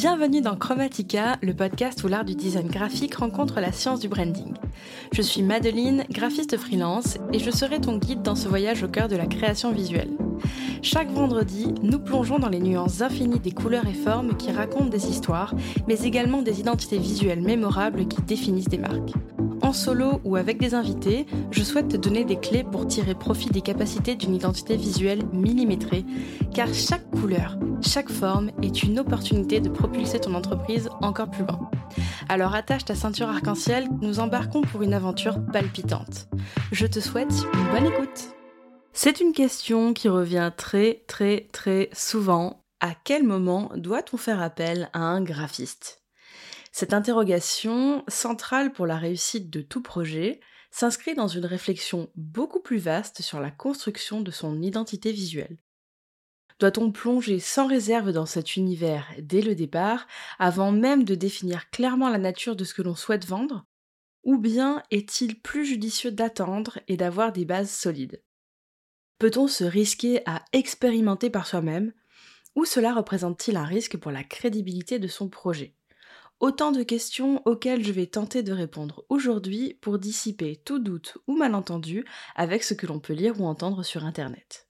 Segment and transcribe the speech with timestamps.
[0.00, 4.54] Bienvenue dans Chromatica, le podcast où l'art du design graphique rencontre la science du branding.
[5.12, 9.08] Je suis Madeline, graphiste freelance, et je serai ton guide dans ce voyage au cœur
[9.08, 10.08] de la création visuelle.
[10.80, 15.06] Chaque vendredi, nous plongeons dans les nuances infinies des couleurs et formes qui racontent des
[15.06, 15.54] histoires,
[15.86, 19.12] mais également des identités visuelles mémorables qui définissent des marques.
[19.72, 23.60] Solo ou avec des invités, je souhaite te donner des clés pour tirer profit des
[23.60, 26.04] capacités d'une identité visuelle millimétrée,
[26.54, 31.70] car chaque couleur, chaque forme est une opportunité de propulser ton entreprise encore plus loin.
[32.28, 36.28] Alors attache ta ceinture arc-en-ciel, nous embarquons pour une aventure palpitante.
[36.72, 38.34] Je te souhaite une bonne écoute.
[38.92, 42.64] C'est une question qui revient très très très souvent.
[42.80, 45.99] À quel moment doit-on faire appel à un graphiste?
[46.72, 52.78] Cette interrogation, centrale pour la réussite de tout projet, s'inscrit dans une réflexion beaucoup plus
[52.78, 55.58] vaste sur la construction de son identité visuelle.
[56.60, 60.06] Doit-on plonger sans réserve dans cet univers dès le départ,
[60.38, 63.64] avant même de définir clairement la nature de ce que l'on souhaite vendre?
[64.24, 68.22] Ou bien est-il plus judicieux d'attendre et d'avoir des bases solides?
[69.18, 71.94] Peut-on se risquer à expérimenter par soi-même?
[72.54, 75.74] Ou cela représente-t-il un risque pour la crédibilité de son projet?
[76.40, 81.36] Autant de questions auxquelles je vais tenter de répondre aujourd'hui pour dissiper tout doute ou
[81.36, 84.66] malentendu avec ce que l'on peut lire ou entendre sur Internet.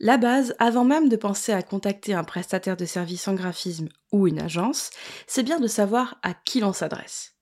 [0.00, 4.26] La base, avant même de penser à contacter un prestataire de services en graphisme ou
[4.26, 4.88] une agence,
[5.26, 7.34] c'est bien de savoir à qui l'on s'adresse.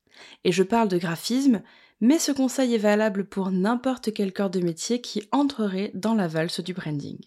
[0.42, 1.62] Et je parle de graphisme,
[2.00, 6.26] mais ce conseil est valable pour n'importe quel corps de métier qui entrerait dans la
[6.26, 7.18] valse du branding.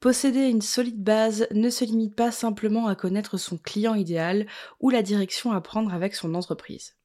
[0.00, 4.46] Posséder une solide base ne se limite pas simplement à connaître son client idéal
[4.80, 6.96] ou la direction à prendre avec son entreprise.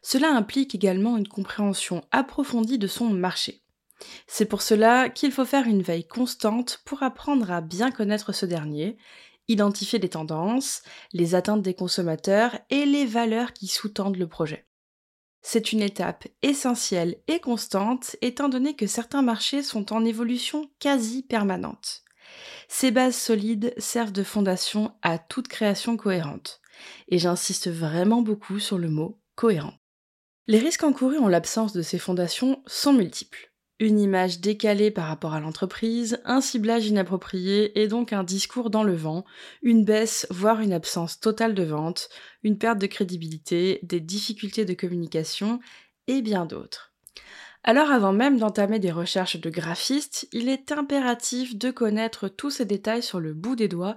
[0.00, 3.62] Cela implique également une compréhension approfondie de son marché.
[4.26, 8.46] C'est pour cela qu'il faut faire une veille constante pour apprendre à bien connaître ce
[8.46, 8.96] dernier,
[9.48, 10.82] identifier les tendances,
[11.12, 14.66] les attentes des consommateurs et les valeurs qui sous-tendent le projet.
[15.42, 21.22] C'est une étape essentielle et constante étant donné que certains marchés sont en évolution quasi
[21.22, 22.02] permanente.
[22.68, 26.60] Ces bases solides servent de fondation à toute création cohérente.
[27.08, 29.74] Et j'insiste vraiment beaucoup sur le mot cohérent.
[30.48, 33.52] Les risques encourus en l'absence de ces fondations sont multiples.
[33.78, 38.84] Une image décalée par rapport à l'entreprise, un ciblage inapproprié et donc un discours dans
[38.84, 39.24] le vent,
[39.60, 42.08] une baisse voire une absence totale de vente,
[42.42, 45.58] une perte de crédibilité, des difficultés de communication
[46.06, 46.92] et bien d'autres.
[47.64, 52.64] Alors avant même d'entamer des recherches de graphistes, il est impératif de connaître tous ces
[52.64, 53.94] détails sur le bout des doigts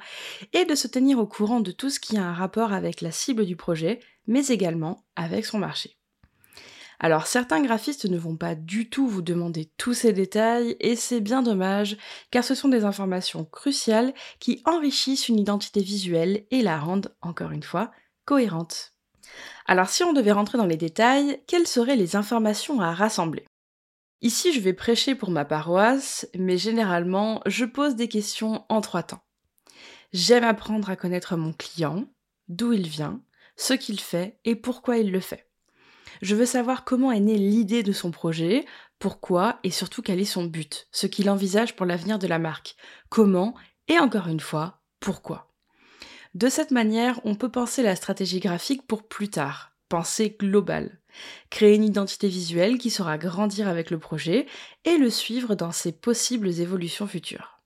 [0.53, 3.12] et de se tenir au courant de tout ce qui a un rapport avec la
[3.12, 5.98] cible du projet, mais également avec son marché.
[7.00, 11.20] Alors certains graphistes ne vont pas du tout vous demander tous ces détails et c'est
[11.20, 11.98] bien dommage
[12.30, 17.52] car ce sont des informations cruciales qui enrichissent une identité visuelle et la rendent, encore
[17.52, 17.92] une fois,
[18.25, 18.94] cohérente.
[19.66, 23.44] Alors si on devait rentrer dans les détails, quelles seraient les informations à rassembler?
[24.22, 29.03] Ici, je vais prêcher pour ma paroisse, mais généralement, je pose des questions en trois
[29.03, 29.24] temps.
[30.14, 32.06] J'aime apprendre à connaître mon client,
[32.48, 33.22] d'où il vient,
[33.58, 35.50] ce qu'il fait et pourquoi il le fait.
[36.22, 38.66] Je veux savoir comment est née l'idée de son projet,
[39.00, 42.75] pourquoi et surtout quel est son but, ce qu'il envisage pour l'avenir de la marque,
[43.09, 43.54] comment
[43.88, 45.54] et encore une fois, pourquoi.
[46.34, 51.00] De cette manière, on peut penser la stratégie graphique pour plus tard, penser global.
[51.50, 54.46] Créer une identité visuelle qui saura grandir avec le projet
[54.84, 57.62] et le suivre dans ses possibles évolutions futures.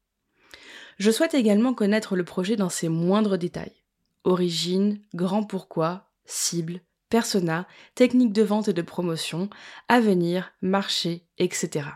[0.98, 3.84] Je souhaite également connaître le projet dans ses moindres détails.
[4.26, 9.50] Origine, grand pourquoi, cible, persona, technique de vente et de promotion,
[9.88, 11.88] avenir, marché, etc.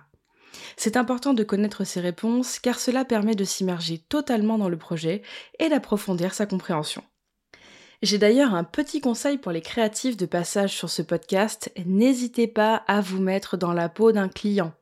[0.78, 5.22] C'est important de connaître ces réponses car cela permet de s'immerger totalement dans le projet
[5.60, 7.04] et d'approfondir sa compréhension.
[8.04, 12.84] J'ai d'ailleurs un petit conseil pour les créatifs de passage sur ce podcast, n'hésitez pas
[12.86, 14.74] à vous mettre dans la peau d'un client.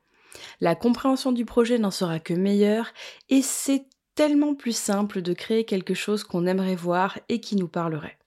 [0.60, 2.92] La compréhension du projet n'en sera que meilleure
[3.30, 3.84] et c'est
[4.16, 8.18] tellement plus simple de créer quelque chose qu'on aimerait voir et qui nous parlerait.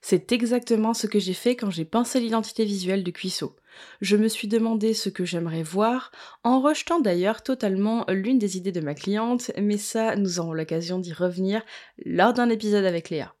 [0.00, 3.54] C'est exactement ce que j'ai fait quand j'ai pensé l'identité visuelle de Cuisseau.
[4.00, 6.10] Je me suis demandé ce que j'aimerais voir,
[6.42, 10.98] en rejetant d'ailleurs totalement l'une des idées de ma cliente, mais ça, nous aurons l'occasion
[10.98, 11.62] d'y revenir
[12.02, 13.35] lors d'un épisode avec Léa.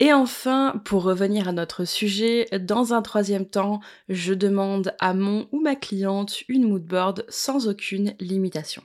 [0.00, 5.48] Et enfin, pour revenir à notre sujet, dans un troisième temps, je demande à mon
[5.52, 8.82] ou ma cliente une moodboard sans aucune limitation.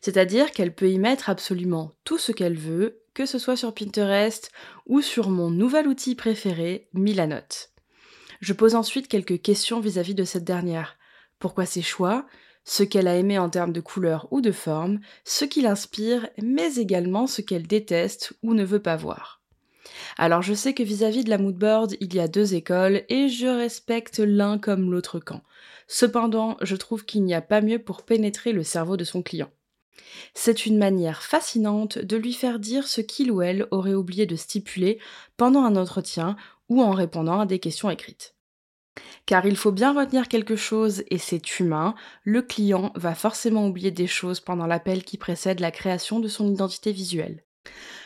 [0.00, 4.50] C'est-à-dire qu'elle peut y mettre absolument tout ce qu'elle veut, que ce soit sur Pinterest
[4.86, 7.70] ou sur mon nouvel outil préféré, Milanote.
[8.40, 10.98] Je pose ensuite quelques questions vis-à-vis de cette dernière.
[11.38, 12.26] Pourquoi ses choix?
[12.64, 16.76] Ce qu'elle a aimé en termes de couleur ou de forme, ce qui l'inspire, mais
[16.76, 19.43] également ce qu'elle déteste ou ne veut pas voir.
[20.16, 23.46] Alors je sais que vis-à-vis de la moodboard, il y a deux écoles et je
[23.46, 25.42] respecte l'un comme l'autre camp.
[25.86, 29.50] Cependant, je trouve qu'il n'y a pas mieux pour pénétrer le cerveau de son client.
[30.34, 34.36] C'est une manière fascinante de lui faire dire ce qu'il ou elle aurait oublié de
[34.36, 34.98] stipuler
[35.36, 36.36] pendant un entretien
[36.68, 38.34] ou en répondant à des questions écrites.
[39.26, 43.90] Car il faut bien retenir quelque chose et c'est humain, le client va forcément oublier
[43.90, 47.44] des choses pendant l'appel qui précède la création de son identité visuelle.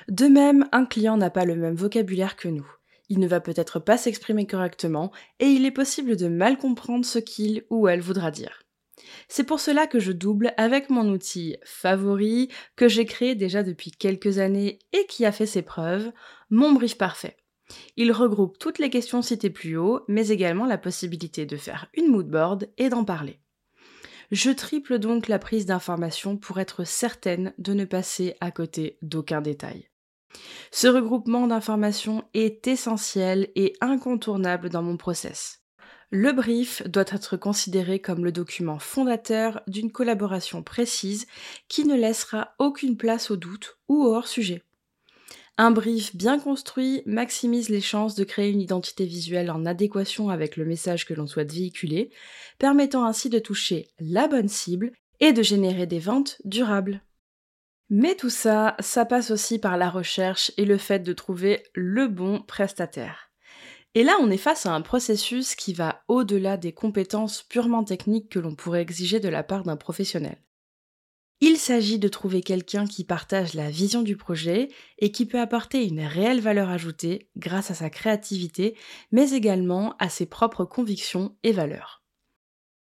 [0.09, 2.67] De même, un client n'a pas le même vocabulaire que nous.
[3.09, 7.19] Il ne va peut-être pas s'exprimer correctement et il est possible de mal comprendre ce
[7.19, 8.63] qu'il ou elle voudra dire.
[9.29, 13.91] C'est pour cela que je double avec mon outil favori que j'ai créé déjà depuis
[13.91, 16.11] quelques années et qui a fait ses preuves,
[16.51, 17.37] mon brief parfait.
[17.97, 22.09] Il regroupe toutes les questions citées plus haut, mais également la possibilité de faire une
[22.09, 23.41] mood board et d'en parler.
[24.31, 29.41] Je triple donc la prise d'informations pour être certaine de ne passer à côté d'aucun
[29.41, 29.89] détail.
[30.71, 35.63] Ce regroupement d'informations est essentiel et incontournable dans mon process.
[36.11, 41.27] Le brief doit être considéré comme le document fondateur d'une collaboration précise
[41.69, 44.63] qui ne laissera aucune place au doute ou au hors-sujet.
[45.61, 50.57] Un brief bien construit maximise les chances de créer une identité visuelle en adéquation avec
[50.57, 52.11] le message que l'on souhaite véhiculer,
[52.61, 57.03] permettant ainsi de toucher la bonne cible et de générer des ventes durables.
[57.91, 62.07] Mais tout ça, ça passe aussi par la recherche et le fait de trouver le
[62.07, 63.33] bon prestataire.
[63.97, 68.29] Et là, on est face à un processus qui va au-delà des compétences purement techniques
[68.29, 70.39] que l'on pourrait exiger de la part d'un professionnel.
[71.41, 74.69] Il s'agit de trouver quelqu'un qui partage la vision du projet
[74.99, 78.77] et qui peut apporter une réelle valeur ajoutée grâce à sa créativité,
[79.13, 82.03] mais également à ses propres convictions et valeurs.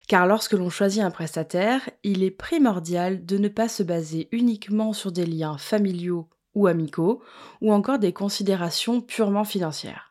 [0.09, 4.91] Car lorsque l'on choisit un prestataire, il est primordial de ne pas se baser uniquement
[4.91, 7.23] sur des liens familiaux ou amicaux,
[7.61, 10.10] ou encore des considérations purement financières.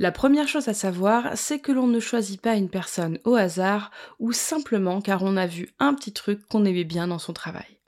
[0.00, 3.90] La première chose à savoir, c'est que l'on ne choisit pas une personne au hasard
[4.20, 7.80] ou simplement car on a vu un petit truc qu'on aimait bien dans son travail.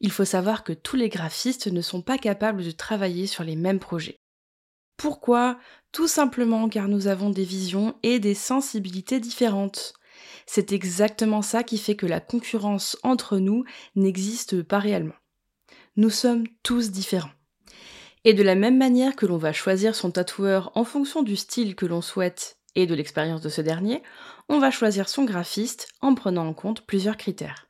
[0.00, 3.56] Il faut savoir que tous les graphistes ne sont pas capables de travailler sur les
[3.56, 4.20] mêmes projets.
[4.96, 5.58] Pourquoi?
[5.90, 9.94] Tout simplement car nous avons des visions et des sensibilités différentes.
[10.46, 13.64] C'est exactement ça qui fait que la concurrence entre nous
[13.96, 15.14] n'existe pas réellement.
[15.96, 17.35] Nous sommes tous différents.
[18.28, 21.76] Et de la même manière que l'on va choisir son tatoueur en fonction du style
[21.76, 24.02] que l'on souhaite et de l'expérience de ce dernier,
[24.48, 27.68] on va choisir son graphiste en prenant en compte plusieurs critères.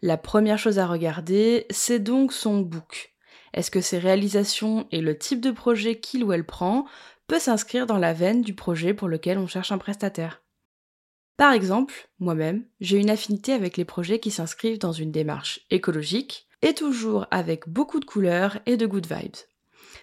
[0.00, 3.14] La première chose à regarder, c'est donc son book.
[3.52, 6.86] Est-ce que ses réalisations et le type de projet qu'il ou elle prend
[7.26, 10.42] peut s'inscrire dans la veine du projet pour lequel on cherche un prestataire?
[11.36, 16.48] Par exemple, moi-même, j'ai une affinité avec les projets qui s'inscrivent dans une démarche écologique
[16.62, 19.36] et toujours avec beaucoup de couleurs et de good vibes.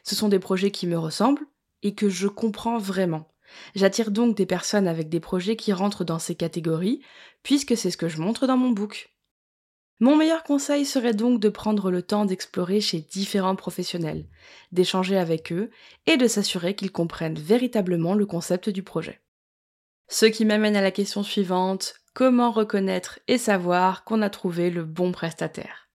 [0.07, 1.45] Ce sont des projets qui me ressemblent
[1.83, 3.27] et que je comprends vraiment.
[3.75, 7.01] J'attire donc des personnes avec des projets qui rentrent dans ces catégories,
[7.44, 9.13] puisque c'est ce que je montre dans mon book.
[10.00, 14.30] Mon meilleur conseil serait donc de prendre le temps d'explorer chez différents professionnels,
[14.71, 15.71] d'échanger avec eux
[16.06, 19.19] et de s'assurer qu'ils comprennent véritablement le concept du projet.
[20.07, 24.85] Ce qui m'amène à la question suivante, comment reconnaître et savoir qu'on a trouvé le
[24.85, 25.87] bon prestataire?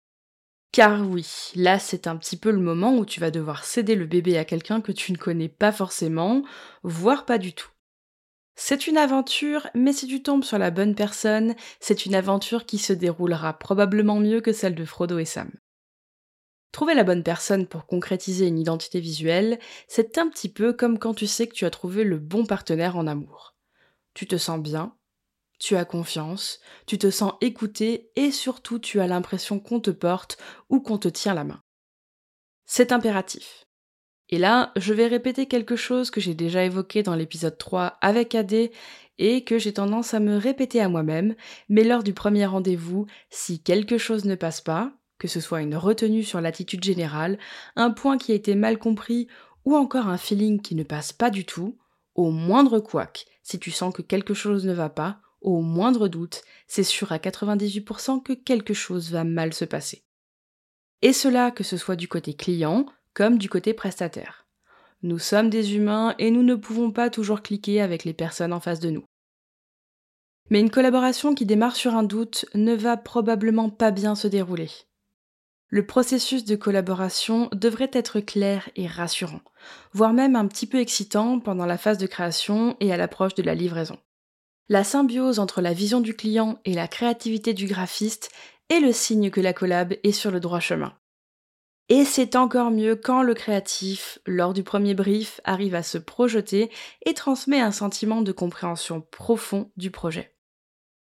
[0.71, 4.05] Car oui, là c'est un petit peu le moment où tu vas devoir céder le
[4.05, 6.43] bébé à quelqu'un que tu ne connais pas forcément,
[6.83, 7.69] voire pas du tout.
[8.55, 12.77] C'est une aventure, mais si tu tombes sur la bonne personne, c'est une aventure qui
[12.77, 15.51] se déroulera probablement mieux que celle de Frodo et Sam.
[16.71, 21.13] Trouver la bonne personne pour concrétiser une identité visuelle, c'est un petit peu comme quand
[21.13, 23.51] tu sais que tu as trouvé le bon partenaire en amour
[24.13, 24.95] tu te sens bien,
[25.61, 30.39] tu as confiance, tu te sens écouté et surtout tu as l'impression qu'on te porte
[30.69, 31.61] ou qu'on te tient la main.
[32.65, 33.67] C'est impératif.
[34.29, 38.33] Et là, je vais répéter quelque chose que j'ai déjà évoqué dans l'épisode 3 avec
[38.33, 38.71] AD
[39.19, 41.35] et que j'ai tendance à me répéter à moi-même,
[41.69, 45.75] mais lors du premier rendez-vous, si quelque chose ne passe pas, que ce soit une
[45.75, 47.37] retenue sur l'attitude générale,
[47.75, 49.27] un point qui a été mal compris
[49.63, 51.77] ou encore un feeling qui ne passe pas du tout,
[52.15, 56.43] au moindre couac, si tu sens que quelque chose ne va pas, au moindre doute,
[56.67, 60.03] c'est sûr à 98% que quelque chose va mal se passer.
[61.01, 64.45] Et cela que ce soit du côté client comme du côté prestataire.
[65.03, 68.59] Nous sommes des humains et nous ne pouvons pas toujours cliquer avec les personnes en
[68.59, 69.03] face de nous.
[70.51, 74.69] Mais une collaboration qui démarre sur un doute ne va probablement pas bien se dérouler.
[75.69, 79.39] Le processus de collaboration devrait être clair et rassurant,
[79.93, 83.43] voire même un petit peu excitant pendant la phase de création et à l'approche de
[83.43, 83.97] la livraison.
[84.71, 88.31] La symbiose entre la vision du client et la créativité du graphiste
[88.69, 90.93] est le signe que la collab est sur le droit chemin.
[91.89, 96.71] Et c'est encore mieux quand le créatif, lors du premier brief, arrive à se projeter
[97.05, 100.37] et transmet un sentiment de compréhension profond du projet.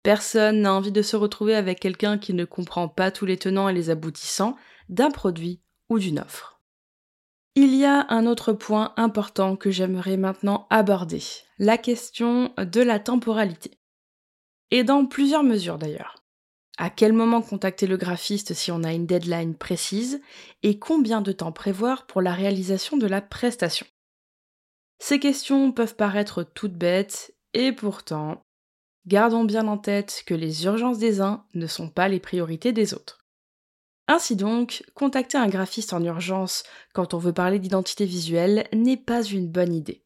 [0.04, 3.70] Personne n'a envie de se retrouver avec quelqu'un qui ne comprend pas tous les tenants
[3.70, 4.58] et les aboutissants
[4.90, 6.53] d'un produit ou d'une offre.
[7.56, 11.22] Il y a un autre point important que j'aimerais maintenant aborder,
[11.60, 13.78] la question de la temporalité.
[14.72, 16.16] Et dans plusieurs mesures d'ailleurs.
[16.80, 20.20] À quel moment contacter le graphiste si on a une deadline précise
[20.64, 23.86] et combien de temps prévoir pour la réalisation de la prestation?
[24.98, 28.42] Ces questions peuvent paraître toutes bêtes et pourtant,
[29.06, 32.96] gardons bien en tête que les urgences des uns ne sont pas les priorités des
[32.96, 33.23] autres.
[34.08, 39.24] Ainsi donc, contacter un graphiste en urgence quand on veut parler d'identité visuelle n'est pas
[39.24, 40.04] une bonne idée.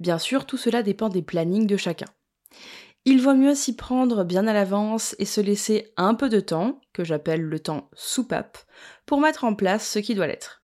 [0.00, 2.06] Bien sûr, tout cela dépend des plannings de chacun.
[3.04, 6.80] Il vaut mieux s'y prendre bien à l'avance et se laisser un peu de temps,
[6.92, 8.58] que j'appelle le temps soupape,
[9.06, 10.62] pour mettre en place ce qui doit l'être.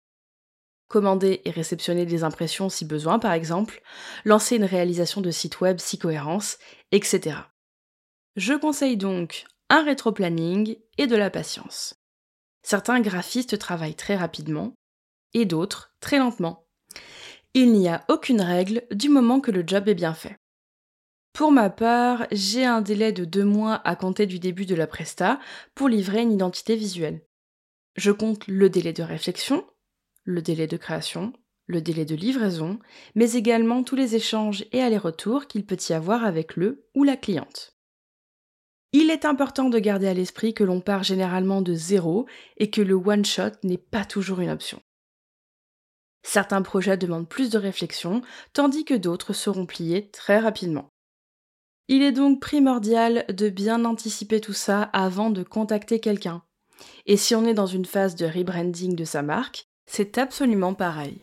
[0.87, 3.81] Commander et réceptionner des impressions si besoin par exemple,
[4.25, 6.57] lancer une réalisation de site web si cohérence,
[6.91, 7.37] etc.
[8.35, 12.02] Je conseille donc un rétro-planning et de la patience.
[12.63, 14.73] Certains graphistes travaillent très rapidement
[15.33, 16.65] et d'autres très lentement.
[17.53, 20.37] Il n'y a aucune règle du moment que le job est bien fait.
[21.33, 24.87] Pour ma part, j'ai un délai de deux mois à compter du début de la
[24.87, 25.39] presta
[25.75, 27.21] pour livrer une identité visuelle.
[27.95, 29.65] Je compte le délai de réflexion,
[30.23, 31.33] le délai de création,
[31.65, 32.79] le délai de livraison,
[33.15, 37.17] mais également tous les échanges et allers-retours qu'il peut y avoir avec le ou la
[37.17, 37.72] cliente.
[38.93, 42.81] Il est important de garder à l'esprit que l'on part généralement de zéro et que
[42.81, 44.81] le one-shot n'est pas toujours une option.
[46.21, 48.21] Certains projets demandent plus de réflexion,
[48.53, 50.89] tandis que d'autres seront pliés très rapidement.
[51.87, 56.43] Il est donc primordial de bien anticiper tout ça avant de contacter quelqu'un.
[57.07, 61.19] Et si on est dans une phase de rebranding de sa marque, c'est absolument pareil.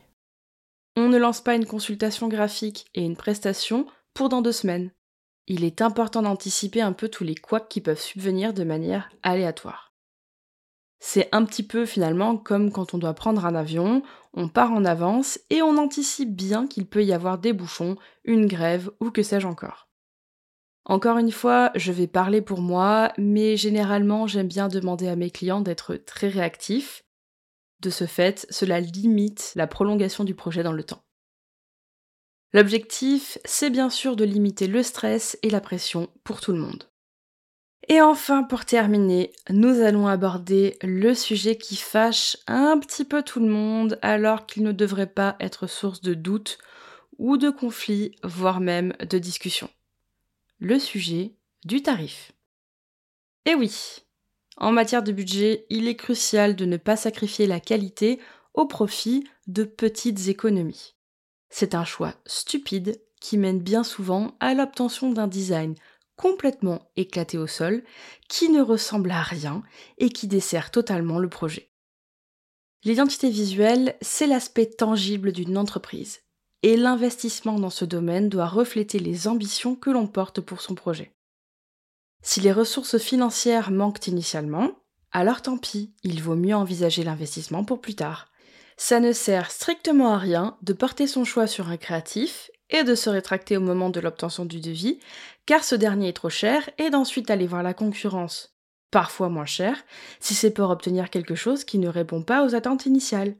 [0.96, 4.90] On ne lance pas une consultation graphique et une prestation pour dans deux semaines.
[5.52, 9.92] Il est important d'anticiper un peu tous les couacs qui peuvent subvenir de manière aléatoire.
[11.00, 14.84] C'est un petit peu finalement comme quand on doit prendre un avion, on part en
[14.84, 19.24] avance et on anticipe bien qu'il peut y avoir des bouchons, une grève ou que
[19.24, 19.88] sais-je encore.
[20.84, 25.32] Encore une fois, je vais parler pour moi, mais généralement j'aime bien demander à mes
[25.32, 27.02] clients d'être très réactifs.
[27.80, 31.02] De ce fait, cela limite la prolongation du projet dans le temps.
[32.52, 36.88] L'objectif, c'est bien sûr de limiter le stress et la pression pour tout le monde.
[37.88, 43.40] Et enfin, pour terminer, nous allons aborder le sujet qui fâche un petit peu tout
[43.40, 46.58] le monde alors qu'il ne devrait pas être source de doute
[47.18, 49.68] ou de conflit, voire même de discussion
[50.60, 52.32] le sujet du tarif.
[53.46, 54.04] Eh oui,
[54.58, 58.20] en matière de budget, il est crucial de ne pas sacrifier la qualité
[58.54, 60.94] au profit de petites économies.
[61.50, 65.74] C'est un choix stupide qui mène bien souvent à l'obtention d'un design
[66.16, 67.82] complètement éclaté au sol,
[68.28, 69.62] qui ne ressemble à rien
[69.96, 71.70] et qui dessert totalement le projet.
[72.84, 76.20] L'identité visuelle, c'est l'aspect tangible d'une entreprise
[76.62, 81.14] et l'investissement dans ce domaine doit refléter les ambitions que l'on porte pour son projet.
[82.22, 84.72] Si les ressources financières manquent initialement,
[85.12, 88.29] alors tant pis, il vaut mieux envisager l'investissement pour plus tard.
[88.82, 92.94] Ça ne sert strictement à rien de porter son choix sur un créatif et de
[92.94, 94.98] se rétracter au moment de l'obtention du devis,
[95.44, 98.56] car ce dernier est trop cher, et d'ensuite aller voir la concurrence,
[98.90, 99.76] parfois moins cher,
[100.18, 103.34] si c'est pour obtenir quelque chose qui ne répond pas aux attentes initiales.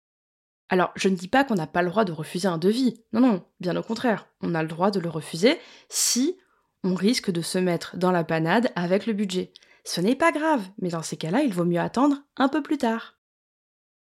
[0.69, 3.03] Alors, je ne dis pas qu'on n'a pas le droit de refuser un devis.
[3.15, 4.29] Non, non, bien au contraire.
[4.43, 6.37] On a le droit de le refuser si
[6.85, 9.55] on risque de se mettre dans la panade avec le budget.
[9.85, 12.77] Ce n'est pas grave, mais dans ces cas-là, il vaut mieux attendre un peu plus
[12.77, 13.20] tard.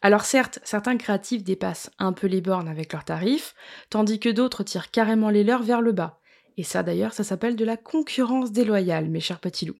[0.02, 3.54] Alors certes, certains créatifs dépassent un peu les bornes avec leurs tarifs,
[3.90, 6.19] tandis que d'autres tirent carrément les leurs vers le bas.
[6.57, 9.78] Et ça d'ailleurs, ça s'appelle de la concurrence déloyale, mes chers petits loups.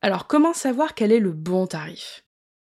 [0.00, 2.24] Alors comment savoir quel est le bon tarif?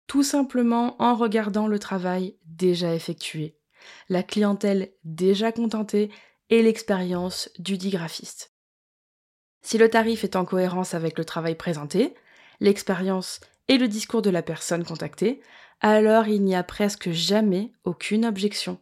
[0.06, 3.58] Tout simplement en regardant le travail déjà effectué,
[4.08, 6.10] la clientèle déjà contentée
[6.48, 8.52] et l'expérience du dit graphiste.
[9.62, 12.14] Si le tarif est en cohérence avec le travail présenté,
[12.60, 15.42] l'expérience et le discours de la personne contactée,
[15.80, 18.78] alors il n'y a presque jamais aucune objection.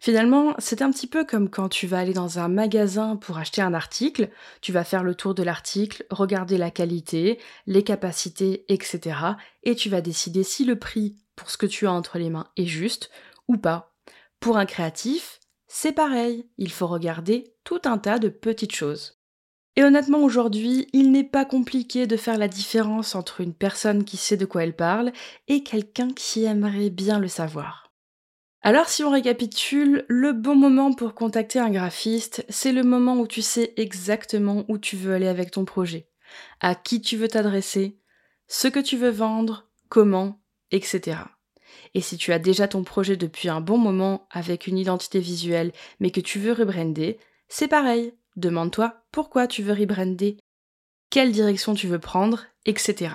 [0.00, 3.62] Finalement, c'est un petit peu comme quand tu vas aller dans un magasin pour acheter
[3.62, 4.28] un article,
[4.60, 9.18] tu vas faire le tour de l'article, regarder la qualité, les capacités, etc.
[9.62, 12.48] Et tu vas décider si le prix pour ce que tu as entre les mains
[12.56, 13.10] est juste
[13.48, 13.94] ou pas.
[14.38, 19.18] Pour un créatif, c'est pareil, il faut regarder tout un tas de petites choses.
[19.76, 24.16] Et honnêtement, aujourd'hui, il n'est pas compliqué de faire la différence entre une personne qui
[24.16, 25.12] sait de quoi elle parle
[25.48, 27.92] et quelqu'un qui aimerait bien le savoir.
[28.62, 33.28] Alors si on récapitule, le bon moment pour contacter un graphiste, c'est le moment où
[33.28, 36.08] tu sais exactement où tu veux aller avec ton projet,
[36.60, 38.00] à qui tu veux t'adresser,
[38.48, 40.40] ce que tu veux vendre, comment,
[40.72, 41.18] etc.
[41.94, 45.70] Et si tu as déjà ton projet depuis un bon moment avec une identité visuelle
[46.00, 47.18] mais que tu veux rebrander,
[47.48, 50.38] c'est pareil, Demande-toi pourquoi tu veux rebrander,
[51.10, 53.14] quelle direction tu veux prendre, etc.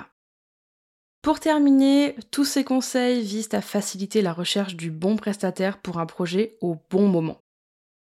[1.21, 6.07] Pour terminer, tous ces conseils visent à faciliter la recherche du bon prestataire pour un
[6.07, 7.37] projet au bon moment.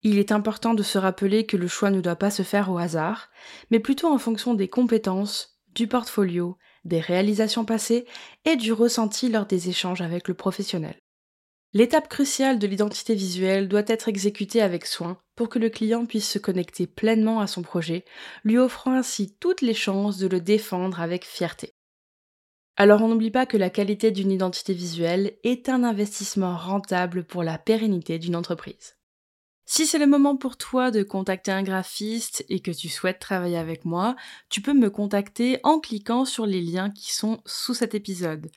[0.04, 2.78] Il est important de se rappeler que le choix ne doit pas se faire au
[2.78, 3.30] hasard,
[3.70, 8.06] mais plutôt en fonction des compétences, du portfolio, des réalisations passées
[8.44, 11.01] et du ressenti lors des échanges avec le professionnel.
[11.74, 16.28] L'étape cruciale de l'identité visuelle doit être exécutée avec soin pour que le client puisse
[16.28, 18.04] se connecter pleinement à son projet,
[18.44, 21.72] lui offrant ainsi toutes les chances de le défendre avec fierté.
[22.76, 27.42] Alors on n'oublie pas que la qualité d'une identité visuelle est un investissement rentable pour
[27.42, 28.96] la pérennité d'une entreprise.
[29.64, 33.56] Si c'est le moment pour toi de contacter un graphiste et que tu souhaites travailler
[33.56, 34.16] avec moi,
[34.50, 38.50] tu peux me contacter en cliquant sur les liens qui sont sous cet épisode.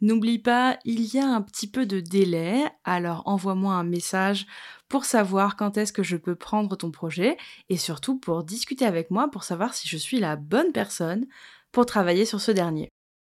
[0.00, 4.46] N'oublie pas, il y a un petit peu de délai, alors envoie-moi un message
[4.88, 7.36] pour savoir quand est-ce que je peux prendre ton projet
[7.68, 11.26] et surtout pour discuter avec moi pour savoir si je suis la bonne personne
[11.72, 12.90] pour travailler sur ce dernier.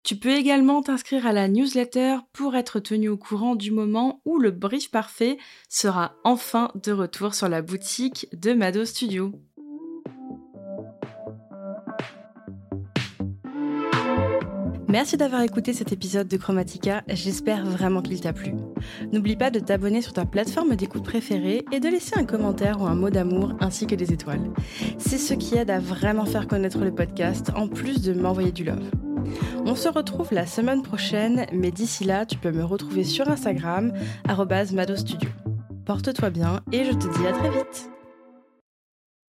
[0.03, 4.39] Tu peux également t'inscrire à la newsletter pour être tenu au courant du moment où
[4.39, 5.37] le brief parfait
[5.67, 9.33] sera enfin de retour sur la boutique de Mado Studio.
[14.87, 18.53] Merci d'avoir écouté cet épisode de Chromatica, j'espère vraiment qu'il t'a plu.
[19.11, 22.87] N'oublie pas de t'abonner sur ta plateforme d'écoute préférée et de laisser un commentaire ou
[22.87, 24.49] un mot d'amour ainsi que des étoiles.
[24.97, 28.63] C'est ce qui aide à vraiment faire connaître le podcast en plus de m'envoyer du
[28.63, 28.89] love.
[29.65, 33.93] On se retrouve la semaine prochaine, mais d'ici là, tu peux me retrouver sur Instagram,
[34.73, 35.29] madostudio.
[35.85, 37.89] Porte-toi bien et je te dis à très vite